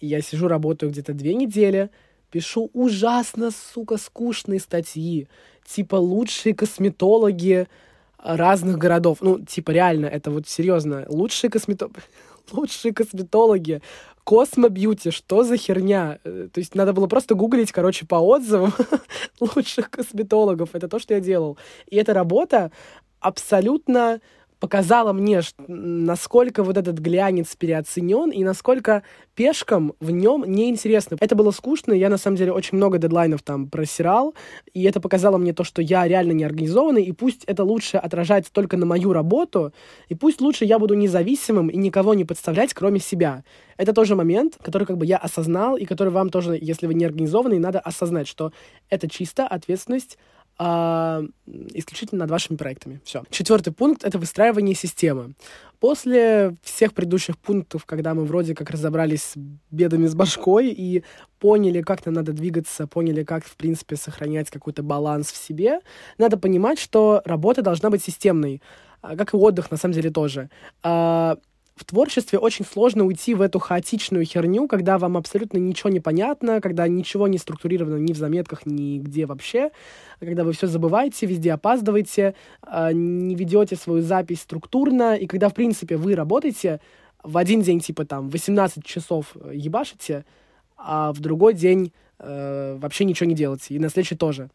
я 0.00 0.20
сижу, 0.22 0.48
работаю 0.48 0.90
где-то 0.90 1.12
две 1.12 1.34
недели, 1.34 1.90
пишу 2.36 2.70
ужасно, 2.74 3.50
сука, 3.50 3.96
скучные 3.96 4.60
статьи, 4.60 5.26
типа, 5.64 5.96
лучшие 5.96 6.54
косметологи 6.54 7.66
разных 8.22 8.76
городов. 8.76 9.18
Ну, 9.22 9.38
типа, 9.38 9.70
реально, 9.70 10.04
это 10.04 10.30
вот 10.30 10.46
серьезно, 10.46 11.06
лучшие 11.08 11.50
косметологи 11.50 12.02
лучшие 12.52 12.92
косметологи 12.92 13.80
Космо 14.24 14.68
Бьюти, 14.68 15.10
что 15.12 15.44
за 15.44 15.56
херня? 15.56 16.18
Э, 16.24 16.48
то 16.52 16.58
есть 16.58 16.74
надо 16.74 16.92
было 16.92 17.06
просто 17.06 17.34
гуглить, 17.34 17.72
короче, 17.72 18.04
по 18.04 18.16
отзывам 18.16 18.74
лучших 19.40 19.88
косметологов. 19.88 20.74
Это 20.74 20.88
то, 20.88 20.98
что 20.98 21.14
я 21.14 21.20
делал. 21.20 21.56
И 21.86 21.96
эта 21.96 22.12
работа 22.12 22.70
абсолютно 23.20 24.20
показала 24.60 25.12
мне, 25.12 25.40
насколько 25.68 26.62
вот 26.62 26.76
этот 26.76 26.98
глянец 26.98 27.54
переоценен 27.56 28.30
и 28.30 28.42
насколько 28.42 29.02
пешкам 29.34 29.92
в 30.00 30.10
нем 30.10 30.44
неинтересно. 30.46 31.16
Это 31.20 31.34
было 31.34 31.50
скучно, 31.50 31.92
я 31.92 32.08
на 32.08 32.16
самом 32.16 32.36
деле 32.36 32.52
очень 32.52 32.78
много 32.78 32.98
дедлайнов 32.98 33.42
там 33.42 33.68
просирал, 33.68 34.34
и 34.72 34.82
это 34.84 35.00
показало 35.00 35.36
мне 35.36 35.52
то, 35.52 35.62
что 35.62 35.82
я 35.82 36.08
реально 36.08 36.32
не 36.32 36.44
организованный, 36.44 37.04
и 37.04 37.12
пусть 37.12 37.44
это 37.44 37.64
лучше 37.64 37.98
отражается 37.98 38.52
только 38.52 38.76
на 38.76 38.86
мою 38.86 39.12
работу, 39.12 39.72
и 40.08 40.14
пусть 40.14 40.40
лучше 40.40 40.64
я 40.64 40.78
буду 40.78 40.94
независимым 40.94 41.68
и 41.68 41.76
никого 41.76 42.14
не 42.14 42.24
подставлять, 42.24 42.72
кроме 42.72 42.98
себя. 42.98 43.44
Это 43.76 43.92
тоже 43.92 44.16
момент, 44.16 44.56
который 44.62 44.86
как 44.86 44.96
бы 44.96 45.04
я 45.04 45.18
осознал, 45.18 45.76
и 45.76 45.84
который 45.84 46.08
вам 46.08 46.30
тоже, 46.30 46.58
если 46.60 46.86
вы 46.86 46.94
не 46.94 47.04
организованный, 47.04 47.58
надо 47.58 47.78
осознать, 47.78 48.26
что 48.26 48.52
это 48.88 49.08
чисто 49.08 49.46
ответственность 49.46 50.16
а, 50.58 51.22
исключительно 51.46 52.20
над 52.20 52.30
вашими 52.30 52.56
проектами. 52.56 53.00
Все. 53.04 53.22
Четвертый 53.30 53.72
пункт— 53.72 54.04
это 54.04 54.18
выстраивание 54.18 54.74
системы. 54.74 55.34
После 55.80 56.56
всех 56.62 56.94
предыдущих 56.94 57.36
пунктов, 57.36 57.84
когда 57.84 58.14
мы 58.14 58.24
вроде 58.24 58.54
как 58.54 58.70
разобрались 58.70 59.22
с 59.22 59.34
бедами 59.70 60.06
с 60.06 60.14
башкой 60.14 60.68
и 60.68 61.04
поняли, 61.38 61.82
как 61.82 62.06
нам 62.06 62.14
надо 62.14 62.32
двигаться, 62.32 62.86
поняли, 62.86 63.24
как, 63.24 63.44
в 63.44 63.56
принципе, 63.56 63.96
сохранять 63.96 64.50
какой-то 64.50 64.82
баланс 64.82 65.30
в 65.30 65.36
себе, 65.36 65.80
надо 66.16 66.38
понимать, 66.38 66.78
что 66.78 67.20
работа 67.26 67.60
должна 67.60 67.90
быть 67.90 68.02
системной, 68.02 68.62
а, 69.02 69.16
как 69.16 69.34
и 69.34 69.36
отдых, 69.36 69.70
на 69.70 69.76
самом 69.76 69.94
деле, 69.94 70.10
тоже. 70.10 70.48
В 71.76 71.84
творчестве 71.84 72.38
очень 72.38 72.64
сложно 72.64 73.04
уйти 73.04 73.34
в 73.34 73.42
эту 73.42 73.58
хаотичную 73.58 74.24
херню, 74.24 74.66
когда 74.66 74.96
вам 74.96 75.18
абсолютно 75.18 75.58
ничего 75.58 75.90
не 75.90 76.00
понятно, 76.00 76.62
когда 76.62 76.88
ничего 76.88 77.28
не 77.28 77.36
структурировано 77.36 77.96
ни 77.96 78.14
в 78.14 78.16
заметках, 78.16 78.64
ни 78.64 78.98
где 78.98 79.26
вообще, 79.26 79.70
когда 80.18 80.42
вы 80.42 80.52
все 80.52 80.68
забываете, 80.68 81.26
везде 81.26 81.52
опаздываете, 81.52 82.34
а, 82.62 82.94
не 82.94 83.34
ведете 83.34 83.76
свою 83.76 84.02
запись 84.02 84.40
структурно, 84.40 85.16
и 85.16 85.26
когда, 85.26 85.50
в 85.50 85.54
принципе, 85.54 85.98
вы 85.98 86.14
работаете 86.14 86.80
в 87.22 87.36
один 87.36 87.60
день, 87.60 87.80
типа 87.80 88.06
там, 88.06 88.30
18 88.30 88.82
часов 88.82 89.36
ебашите, 89.52 90.24
а 90.78 91.12
в 91.12 91.20
другой 91.20 91.52
день 91.52 91.92
э, 92.18 92.78
вообще 92.80 93.04
ничего 93.04 93.28
не 93.28 93.34
делаете, 93.34 93.74
и 93.74 93.78
на 93.78 93.90
следующий 93.90 94.16
тоже. 94.16 94.48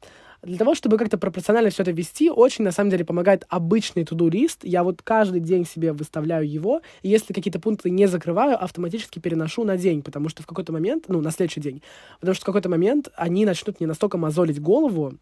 Для 0.43 0.57
того, 0.57 0.73
чтобы 0.73 0.97
как-то 0.97 1.19
пропорционально 1.19 1.69
все 1.69 1.83
это 1.83 1.91
вести, 1.91 2.31
очень, 2.31 2.63
на 2.63 2.71
самом 2.71 2.89
деле, 2.89 3.05
помогает 3.05 3.45
обычный 3.47 4.03
туду-лист. 4.05 4.61
Я 4.63 4.83
вот 4.83 5.03
каждый 5.03 5.39
день 5.39 5.65
себе 5.65 5.93
выставляю 5.93 6.49
его, 6.49 6.81
и 7.03 7.09
если 7.09 7.31
какие-то 7.31 7.59
пункты 7.59 7.91
не 7.91 8.07
закрываю, 8.07 8.61
автоматически 8.61 9.19
переношу 9.19 9.63
на 9.63 9.77
день, 9.77 10.01
потому 10.01 10.29
что 10.29 10.41
в 10.41 10.47
какой-то 10.47 10.73
момент, 10.73 11.05
ну, 11.09 11.21
на 11.21 11.29
следующий 11.29 11.61
день, 11.61 11.83
потому 12.19 12.33
что 12.33 12.43
в 12.43 12.45
какой-то 12.47 12.69
момент 12.69 13.09
они 13.15 13.45
начнут 13.45 13.79
не 13.79 13.85
настолько 13.85 14.17
мозолить 14.17 14.59
голову, 14.59 15.13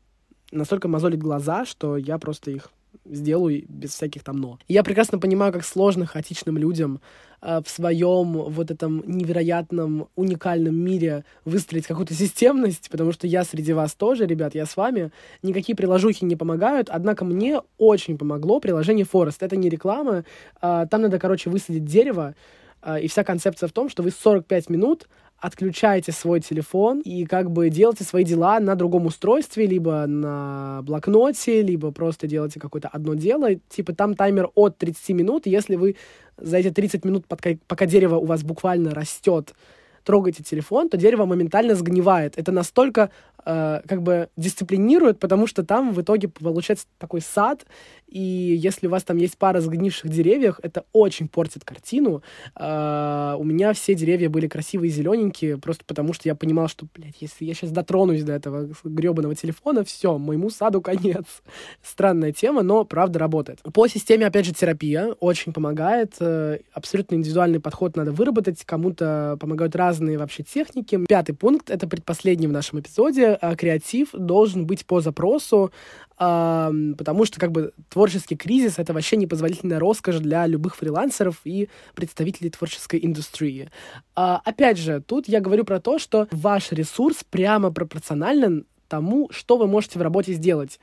настолько 0.53 0.87
мозолить 0.87 1.19
глаза, 1.19 1.65
что 1.65 1.97
я 1.97 2.17
просто 2.17 2.51
их 2.51 2.71
сделаю 3.05 3.63
без 3.67 3.91
всяких 3.91 4.23
там 4.23 4.37
«но». 4.37 4.59
Я 4.67 4.83
прекрасно 4.83 5.19
понимаю, 5.19 5.51
как 5.53 5.65
сложно 5.65 6.05
хаотичным 6.05 6.57
людям 6.57 7.01
э, 7.41 7.61
в 7.63 7.69
своем 7.69 8.31
вот 8.31 8.71
этом 8.71 9.03
невероятном, 9.05 10.07
уникальном 10.15 10.75
мире 10.75 11.25
выстроить 11.45 11.87
какую-то 11.87 12.13
системность, 12.13 12.89
потому 12.89 13.11
что 13.11 13.27
я 13.27 13.43
среди 13.43 13.73
вас 13.73 13.93
тоже, 13.93 14.25
ребят, 14.25 14.55
я 14.55 14.65
с 14.65 14.77
вами. 14.77 15.11
Никакие 15.41 15.75
приложухи 15.75 16.25
не 16.25 16.35
помогают, 16.35 16.89
однако 16.89 17.25
мне 17.25 17.61
очень 17.77 18.17
помогло 18.17 18.59
приложение 18.59 19.05
Forest. 19.11 19.37
Это 19.39 19.55
не 19.55 19.69
реклама, 19.69 20.23
э, 20.61 20.85
там 20.89 21.01
надо, 21.01 21.19
короче, 21.19 21.49
высадить 21.49 21.85
дерево, 21.85 22.35
э, 22.81 23.01
и 23.01 23.07
вся 23.07 23.23
концепция 23.23 23.67
в 23.67 23.71
том, 23.71 23.89
что 23.89 24.03
вы 24.03 24.11
45 24.11 24.69
минут 24.69 25.07
отключаете 25.41 26.11
свой 26.11 26.39
телефон 26.39 26.99
и 26.99 27.25
как 27.25 27.51
бы 27.51 27.69
делаете 27.69 28.03
свои 28.03 28.23
дела 28.23 28.59
на 28.59 28.75
другом 28.75 29.05
устройстве, 29.05 29.65
либо 29.65 30.05
на 30.07 30.81
блокноте, 30.83 31.61
либо 31.61 31.91
просто 31.91 32.27
делаете 32.27 32.59
какое-то 32.59 32.87
одно 32.87 33.13
дело. 33.13 33.55
Типа 33.69 33.93
там 33.93 34.15
таймер 34.15 34.49
от 34.55 34.77
30 34.77 35.09
минут, 35.09 35.45
если 35.45 35.75
вы 35.75 35.95
за 36.37 36.57
эти 36.57 36.69
30 36.69 37.05
минут, 37.05 37.25
пока 37.27 37.85
дерево 37.85 38.15
у 38.15 38.25
вас 38.25 38.43
буквально 38.43 38.93
растет, 38.93 39.53
трогаете 40.03 40.43
телефон, 40.43 40.89
то 40.89 40.97
дерево 40.97 41.25
моментально 41.25 41.75
сгнивает. 41.75 42.37
Это 42.37 42.51
настолько 42.51 43.09
э, 43.45 43.81
как 43.87 44.01
бы 44.01 44.29
дисциплинирует, 44.37 45.19
потому 45.19 45.47
что 45.47 45.63
там 45.63 45.93
в 45.93 46.01
итоге 46.01 46.27
получается 46.27 46.85
такой 46.97 47.21
сад, 47.21 47.65
и 48.07 48.19
если 48.19 48.87
у 48.87 48.89
вас 48.89 49.03
там 49.03 49.17
есть 49.17 49.37
пара 49.37 49.61
сгнивших 49.61 50.09
деревьев, 50.09 50.59
это 50.63 50.83
очень 50.93 51.27
портит 51.27 51.63
картину. 51.63 52.23
Э, 52.55 53.35
у 53.37 53.43
меня 53.43 53.73
все 53.73 53.93
деревья 53.93 54.29
были 54.29 54.47
красивые, 54.47 54.89
зелененькие, 54.89 55.57
просто 55.57 55.83
потому 55.85 56.13
что 56.13 56.27
я 56.27 56.35
понимал, 56.35 56.67
что, 56.67 56.87
блядь, 56.93 57.21
если 57.21 57.45
я 57.45 57.53
сейчас 57.53 57.71
дотронусь 57.71 58.23
до 58.23 58.33
этого 58.33 58.69
гребаного 58.83 59.35
телефона, 59.35 59.83
все, 59.83 60.17
моему 60.17 60.49
саду 60.49 60.81
конец. 60.81 61.25
Странная 61.83 62.31
тема, 62.31 62.63
но 62.63 62.83
правда 62.83 63.19
работает. 63.19 63.61
По 63.73 63.87
системе, 63.87 64.25
опять 64.25 64.45
же, 64.45 64.53
терапия 64.53 65.13
очень 65.19 65.53
помогает. 65.53 66.15
Э, 66.19 66.59
абсолютно 66.73 67.15
индивидуальный 67.15 67.59
подход 67.59 67.95
надо 67.95 68.11
выработать. 68.11 68.63
Кому-то 68.65 69.37
помогают 69.39 69.75
разные 69.75 69.88
вообще 69.97 70.43
техники. 70.43 70.99
Пятый 71.07 71.33
пункт— 71.33 71.69
это 71.71 71.87
предпоследний 71.87 72.47
в 72.47 72.51
нашем 72.51 72.79
эпизоде. 72.79 73.37
А 73.41 73.55
креатив 73.55 74.09
должен 74.13 74.65
быть 74.65 74.85
по 74.85 75.01
запросу, 75.01 75.71
потому 76.17 77.25
что 77.25 77.39
как 77.39 77.51
бы 77.51 77.71
творческий 77.89 78.35
кризис— 78.35 78.75
это 78.77 78.93
вообще 78.93 79.17
непозволительная 79.17 79.79
роскошь 79.79 80.17
для 80.17 80.45
любых 80.47 80.75
фрилансеров 80.75 81.41
и 81.45 81.69
представителей 81.95 82.49
творческой 82.49 82.99
индустрии. 83.03 83.69
А, 84.15 84.41
опять 84.43 84.77
же, 84.77 85.01
тут 85.01 85.27
я 85.27 85.39
говорю 85.39 85.63
про 85.63 85.79
то, 85.79 85.97
что 85.97 86.27
ваш 86.31 86.71
ресурс 86.71 87.23
прямо 87.29 87.71
пропорционален 87.71 88.65
тому, 88.87 89.29
что 89.31 89.57
вы 89.57 89.67
можете 89.67 89.97
в 89.99 90.01
работе 90.01 90.33
сделать. 90.33 90.79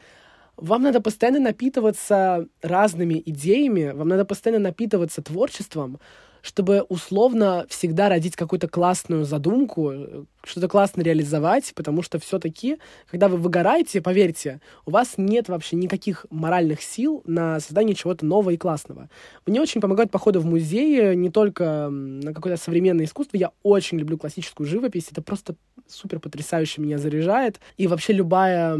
Вам 0.57 0.83
надо 0.83 1.03
постоянно 1.03 1.41
напитываться 1.41 2.47
разными 2.63 3.23
идеями, 3.27 3.93
вам 3.95 4.09
надо 4.09 4.25
постоянно 4.25 4.63
напитываться 4.63 5.21
творчеством, 5.21 5.99
чтобы 6.47 6.83
условно 6.83 7.67
всегда 7.69 8.09
родить 8.09 8.37
какую-то 8.37 8.69
классную 8.69 9.25
задумку, 9.25 10.27
что-то 10.45 10.69
классно 10.69 11.03
реализовать, 11.03 11.73
потому 11.75 12.03
что 12.03 12.21
все-таки, 12.21 12.79
когда 13.11 13.29
вы 13.29 13.37
выгораете, 13.37 14.01
поверьте, 14.01 14.61
у 14.85 14.93
вас 14.93 15.15
нет 15.17 15.49
вообще 15.49 15.75
никаких 15.75 16.25
моральных 16.31 16.83
сил 16.83 17.23
на 17.27 17.59
создание 17.59 17.97
чего-то 17.97 18.25
нового 18.25 18.51
и 18.51 18.57
классного. 18.57 19.11
Мне 19.45 19.61
очень 19.61 19.81
помогают 19.81 20.13
походы 20.13 20.39
в 20.39 20.47
музеи, 20.47 21.15
не 21.15 21.31
только 21.31 21.89
на 21.91 22.33
какое-то 22.33 22.63
современное 22.63 23.07
искусство. 23.07 23.37
Я 23.37 23.51
очень 23.65 23.99
люблю 23.99 24.17
классическую 24.17 24.69
живопись. 24.69 25.09
Это 25.11 25.23
просто 25.23 25.57
супер 25.89 26.21
потрясающе 26.21 26.81
меня 26.81 26.99
заряжает. 26.99 27.59
И 27.77 27.89
вообще 27.89 28.13
любая 28.13 28.79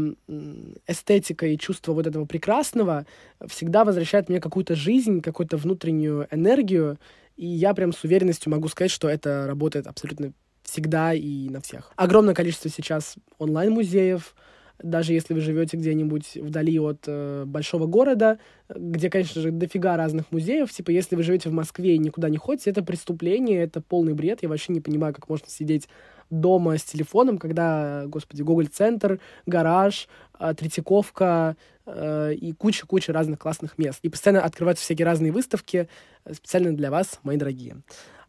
эстетика 0.87 1.47
и 1.47 1.57
чувство 1.57 1.91
вот 1.91 2.07
этого 2.07 2.23
прекрасного 2.23 3.05
всегда 3.45 3.83
возвращает 3.83 4.29
мне 4.29 4.39
какую-то 4.39 4.75
жизнь, 4.75 5.21
какую-то 5.21 5.57
внутреннюю 5.57 6.27
энергию. 6.31 6.97
И 7.37 7.45
я 7.45 7.73
прям 7.73 7.93
с 7.93 8.03
уверенностью 8.03 8.51
могу 8.51 8.67
сказать, 8.67 8.91
что 8.91 9.07
это 9.07 9.45
работает 9.47 9.87
абсолютно 9.87 10.33
всегда 10.63 11.13
и 11.13 11.49
на 11.49 11.61
всех. 11.61 11.91
Огромное 11.95 12.33
количество 12.33 12.69
сейчас 12.69 13.15
онлайн-музеев, 13.37 14.35
даже 14.79 15.13
если 15.13 15.33
вы 15.33 15.41
живете 15.41 15.77
где-нибудь 15.77 16.35
вдали 16.35 16.79
от 16.79 17.03
э, 17.07 17.45
большого 17.45 17.87
города, 17.87 18.37
где, 18.69 19.09
конечно 19.09 19.41
же, 19.41 19.51
дофига 19.51 19.97
разных 19.97 20.31
музеев. 20.31 20.71
Типа, 20.71 20.91
если 20.91 21.15
вы 21.15 21.23
живете 21.23 21.49
в 21.49 21.53
Москве 21.53 21.95
и 21.95 21.99
никуда 21.99 22.29
не 22.29 22.37
ходите, 22.37 22.69
это 22.69 22.83
преступление, 22.83 23.63
это 23.63 23.81
полный 23.81 24.13
бред. 24.13 24.43
Я 24.43 24.49
вообще 24.49 24.73
не 24.73 24.81
понимаю, 24.81 25.13
как 25.13 25.29
можно 25.29 25.47
сидеть 25.47 25.87
дома 26.29 26.77
с 26.77 26.83
телефоном, 26.83 27.37
когда, 27.37 28.03
господи, 28.07 28.41
Гоголь-центр, 28.41 29.19
гараж, 29.45 30.07
э, 30.39 30.53
Третьяковка 30.55 31.55
э, 31.85 32.33
и 32.33 32.53
куча-куча 32.53 33.13
разных 33.13 33.39
классных 33.39 33.77
мест. 33.77 33.99
И 34.03 34.09
постоянно 34.09 34.43
открываются 34.43 34.83
всякие 34.83 35.05
разные 35.05 35.31
выставки 35.31 35.87
э, 36.25 36.33
специально 36.33 36.75
для 36.75 36.91
вас, 36.91 37.19
мои 37.23 37.37
дорогие. 37.37 37.77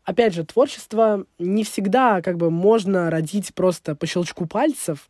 Опять 0.04 0.32
же, 0.32 0.44
творчество 0.44 1.26
не 1.38 1.64
всегда 1.64 2.22
как 2.22 2.38
бы 2.38 2.50
можно 2.50 3.10
родить 3.10 3.54
просто 3.54 3.94
по 3.94 4.06
щелчку 4.06 4.46
пальцев, 4.46 5.08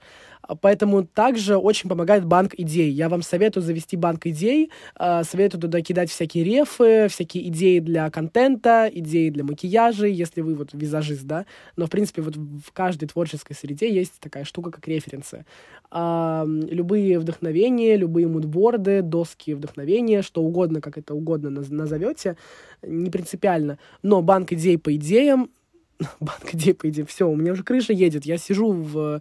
поэтому 0.60 1.04
также 1.04 1.56
очень 1.56 1.88
помогает 1.88 2.24
банк 2.24 2.54
идей. 2.56 2.90
Я 2.90 3.08
вам 3.08 3.22
советую 3.22 3.62
завести 3.62 3.96
банк 3.96 4.26
идей, 4.26 4.70
а, 4.94 5.24
советую 5.24 5.60
туда 5.60 5.80
кидать 5.80 6.10
всякие 6.10 6.44
рефы, 6.44 7.08
всякие 7.08 7.48
идеи 7.48 7.78
для 7.78 8.10
контента, 8.10 8.90
идеи 8.92 9.30
для 9.30 9.44
макияжа, 9.44 10.06
если 10.06 10.40
вы 10.40 10.54
вот 10.54 10.70
визажист, 10.72 11.24
да. 11.24 11.46
Но, 11.76 11.86
в 11.86 11.90
принципе, 11.90 12.22
вот 12.22 12.36
в 12.36 12.72
каждой 12.72 13.06
творческой 13.06 13.54
среде 13.54 13.92
есть 13.92 14.20
такая 14.20 14.44
штука, 14.44 14.70
как 14.70 14.86
референсы. 14.88 15.44
А, 15.90 16.44
любые 16.46 17.18
вдохновения, 17.18 17.96
любые 17.96 18.28
мудборды, 18.28 19.02
доски 19.02 19.54
вдохновения, 19.54 20.22
что 20.22 20.42
угодно, 20.42 20.80
как 20.80 20.98
это 20.98 21.14
угодно 21.14 21.50
назовете, 21.50 22.36
не 22.82 23.10
принципиально. 23.10 23.78
Но 24.02 24.22
банк 24.22 24.52
идей 24.52 24.78
по 24.78 24.94
идеям 24.94 25.50
банк 26.20 26.54
идей 26.54 26.74
по 26.74 26.88
идеям. 26.88 27.06
Все, 27.06 27.28
у 27.28 27.36
меня 27.36 27.52
уже 27.52 27.64
крыша 27.64 27.92
едет. 27.92 28.24
Я 28.24 28.38
сижу 28.38 28.72
в 28.72 29.20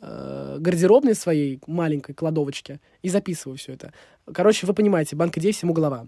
э, 0.00 0.56
гардеробной 0.60 1.14
своей 1.14 1.60
маленькой 1.66 2.14
кладовочке 2.14 2.80
и 3.02 3.08
записываю 3.08 3.56
все 3.56 3.72
это. 3.72 3.92
Короче, 4.32 4.66
вы 4.66 4.74
понимаете, 4.74 5.16
банк 5.16 5.36
идей 5.38 5.52
всему 5.52 5.72
голова. 5.72 6.06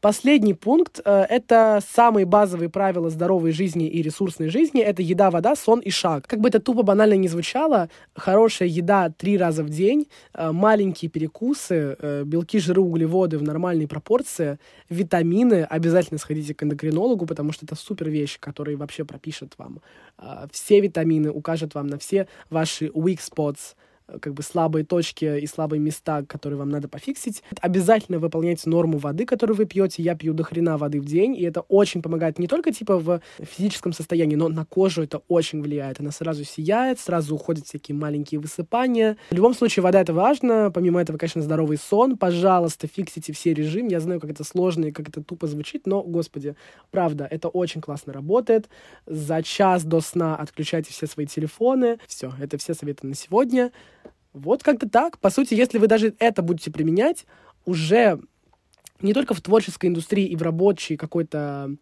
Последний 0.00 0.54
пункт 0.54 1.00
э, 1.04 1.26
это 1.28 1.80
самые 1.94 2.26
базовые 2.26 2.68
правила 2.68 3.08
здоровой 3.08 3.52
жизни 3.52 3.88
и 3.88 4.02
ресурсной 4.02 4.48
жизни. 4.48 4.80
Это 4.80 5.00
еда, 5.00 5.30
вода, 5.30 5.54
сон 5.54 5.78
и 5.78 5.90
шаг. 5.90 6.26
Как 6.26 6.40
бы 6.40 6.48
это 6.48 6.58
тупо 6.58 6.82
банально 6.82 7.14
не 7.14 7.28
звучало, 7.28 7.88
хорошая 8.14 8.68
еда 8.68 9.10
три 9.10 9.38
раза 9.38 9.62
в 9.62 9.70
день, 9.70 10.08
э, 10.34 10.50
маленькие 10.50 11.10
перекусы, 11.10 11.96
э, 11.98 12.24
белки, 12.24 12.58
жиры, 12.58 12.80
углеводы 12.80 13.38
в 13.38 13.42
нормальной 13.42 13.86
пропорции, 13.86 14.58
витамины. 14.88 15.64
Обязательно 15.70 16.18
сходите 16.18 16.54
к 16.54 16.62
эндокринологу, 16.64 17.26
потому 17.26 17.52
что 17.52 17.64
это 17.64 17.76
супер 17.76 18.08
вещь, 18.08 18.38
который 18.40 18.76
вообще 18.76 19.04
пропишет 19.04 19.54
вам 19.56 19.80
э, 20.18 20.46
все 20.50 20.80
витамины, 20.80 21.30
укажет 21.30 21.74
вам 21.74 21.86
на 21.86 21.98
все 21.98 22.26
ваши 22.50 22.86
weak 22.86 23.20
spots, 23.20 23.76
как 24.20 24.34
бы 24.34 24.42
слабые 24.42 24.84
точки 24.84 25.40
и 25.40 25.46
слабые 25.46 25.80
места, 25.80 26.24
которые 26.24 26.58
вам 26.58 26.68
надо 26.68 26.88
пофиксить. 26.88 27.42
Обязательно 27.60 28.18
выполняйте 28.18 28.68
норму 28.68 28.98
воды, 28.98 29.24
которую 29.26 29.56
вы 29.56 29.66
пьете. 29.66 30.02
Я 30.02 30.14
пью 30.14 30.34
до 30.34 30.42
хрена 30.42 30.78
воды 30.78 31.00
в 31.00 31.04
день, 31.04 31.36
и 31.36 31.42
это 31.42 31.62
очень 31.62 32.02
помогает 32.02 32.38
не 32.38 32.46
только 32.46 32.72
типа 32.72 32.98
в 32.98 33.20
физическом 33.40 33.92
состоянии, 33.92 34.36
но 34.36 34.48
на 34.48 34.64
кожу 34.64 35.02
это 35.02 35.22
очень 35.28 35.62
влияет. 35.62 36.00
Она 36.00 36.10
сразу 36.10 36.44
сияет, 36.44 36.98
сразу 36.98 37.34
уходят 37.34 37.66
всякие 37.66 37.96
маленькие 37.96 38.40
высыпания. 38.40 39.16
В 39.30 39.34
любом 39.34 39.54
случае, 39.54 39.82
вода 39.82 40.00
это 40.00 40.12
важно. 40.12 40.70
Помимо 40.72 41.00
этого, 41.00 41.18
конечно, 41.18 41.42
здоровый 41.42 41.78
сон. 41.78 42.16
Пожалуйста, 42.16 42.86
фиксите 42.86 43.32
все 43.32 43.54
режимы. 43.54 43.90
Я 43.90 44.00
знаю, 44.00 44.20
как 44.20 44.30
это 44.30 44.44
сложно 44.44 44.86
и 44.86 44.92
как 44.92 45.08
это 45.08 45.22
тупо 45.22 45.46
звучит, 45.46 45.86
но, 45.86 46.02
господи, 46.02 46.56
правда, 46.90 47.26
это 47.30 47.48
очень 47.48 47.80
классно 47.80 48.12
работает. 48.12 48.68
За 49.06 49.42
час 49.42 49.84
до 49.84 50.00
сна 50.00 50.36
отключайте 50.36 50.92
все 50.92 51.06
свои 51.06 51.26
телефоны. 51.26 51.98
Все, 52.06 52.32
это 52.40 52.58
все 52.58 52.74
советы 52.74 53.06
на 53.06 53.14
сегодня. 53.14 53.72
Вот 54.32 54.62
как-то 54.62 54.88
так. 54.88 55.18
По 55.18 55.30
сути, 55.30 55.54
если 55.54 55.78
вы 55.78 55.86
даже 55.86 56.14
это 56.18 56.42
будете 56.42 56.70
применять, 56.70 57.26
уже 57.64 58.20
не 59.00 59.14
только 59.14 59.34
в 59.34 59.40
творческой 59.40 59.86
индустрии 59.86 60.26
и 60.26 60.36
в 60.36 60.42
рабочей 60.42 60.96
какой-то 60.96 61.76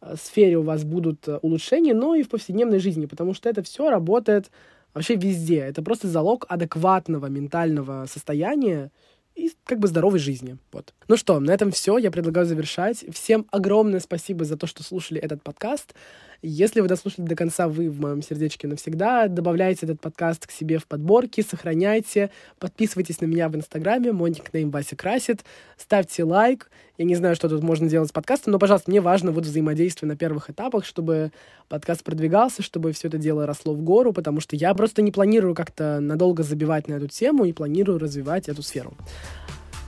э, 0.00 0.14
сфере 0.20 0.58
у 0.58 0.62
вас 0.62 0.84
будут 0.84 1.26
э, 1.26 1.38
улучшения, 1.42 1.94
но 1.94 2.14
и 2.14 2.22
в 2.22 2.28
повседневной 2.28 2.78
жизни, 2.78 3.06
потому 3.06 3.34
что 3.34 3.48
это 3.48 3.62
все 3.62 3.90
работает 3.90 4.50
вообще 4.94 5.16
везде. 5.16 5.58
Это 5.58 5.82
просто 5.82 6.08
залог 6.08 6.46
адекватного 6.48 7.26
ментального 7.26 8.06
состояния 8.06 8.90
и 9.34 9.52
как 9.64 9.78
бы 9.78 9.88
здоровой 9.88 10.18
жизни. 10.18 10.56
Вот. 10.72 10.94
Ну 11.08 11.16
что, 11.16 11.40
на 11.40 11.50
этом 11.50 11.70
все. 11.70 11.98
Я 11.98 12.10
предлагаю 12.10 12.46
завершать. 12.46 13.04
Всем 13.12 13.46
огромное 13.50 14.00
спасибо 14.00 14.44
за 14.44 14.56
то, 14.56 14.66
что 14.66 14.82
слушали 14.82 15.20
этот 15.20 15.42
подкаст. 15.42 15.94
Если 16.42 16.80
вы 16.80 16.88
дослушали 16.88 17.26
до 17.26 17.34
конца, 17.34 17.68
вы 17.68 17.90
в 17.90 18.00
моем 18.00 18.22
сердечке 18.22 18.68
навсегда. 18.68 19.28
Добавляйте 19.28 19.86
этот 19.86 20.00
подкаст 20.00 20.46
к 20.46 20.50
себе 20.50 20.78
в 20.78 20.86
подборки, 20.86 21.40
сохраняйте, 21.40 22.30
подписывайтесь 22.58 23.20
на 23.20 23.26
меня 23.26 23.48
в 23.48 23.56
Инстаграме, 23.56 24.12
мой 24.12 24.30
никнейм 24.30 24.70
Вася 24.70 24.96
Красит, 24.96 25.44
ставьте 25.76 26.24
лайк. 26.24 26.70
Я 26.98 27.04
не 27.04 27.14
знаю, 27.14 27.36
что 27.36 27.48
тут 27.48 27.62
можно 27.62 27.88
делать 27.88 28.08
с 28.08 28.12
подкастом, 28.12 28.52
но, 28.52 28.58
пожалуйста, 28.58 28.90
мне 28.90 29.00
важно 29.00 29.32
вот 29.32 29.44
взаимодействие 29.44 30.08
на 30.08 30.16
первых 30.16 30.48
этапах, 30.50 30.84
чтобы 30.84 31.30
подкаст 31.68 32.02
продвигался, 32.02 32.62
чтобы 32.62 32.92
все 32.92 33.08
это 33.08 33.18
дело 33.18 33.46
росло 33.46 33.74
в 33.74 33.82
гору, 33.82 34.12
потому 34.12 34.40
что 34.40 34.56
я 34.56 34.72
просто 34.74 35.02
не 35.02 35.12
планирую 35.12 35.54
как-то 35.54 36.00
надолго 36.00 36.42
забивать 36.42 36.88
на 36.88 36.94
эту 36.94 37.08
тему 37.08 37.44
и 37.44 37.52
планирую 37.52 37.98
развивать 37.98 38.48
эту 38.48 38.62
сферу. 38.62 38.94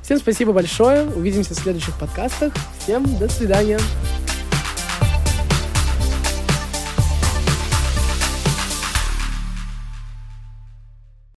Всем 0.02 0.18
спасибо 0.18 0.52
большое. 0.52 1.04
Увидимся 1.04 1.54
в 1.54 1.58
следующих 1.58 1.98
подкастах. 1.98 2.54
Всем 2.78 3.04
до 3.18 3.28
свидания. 3.28 3.78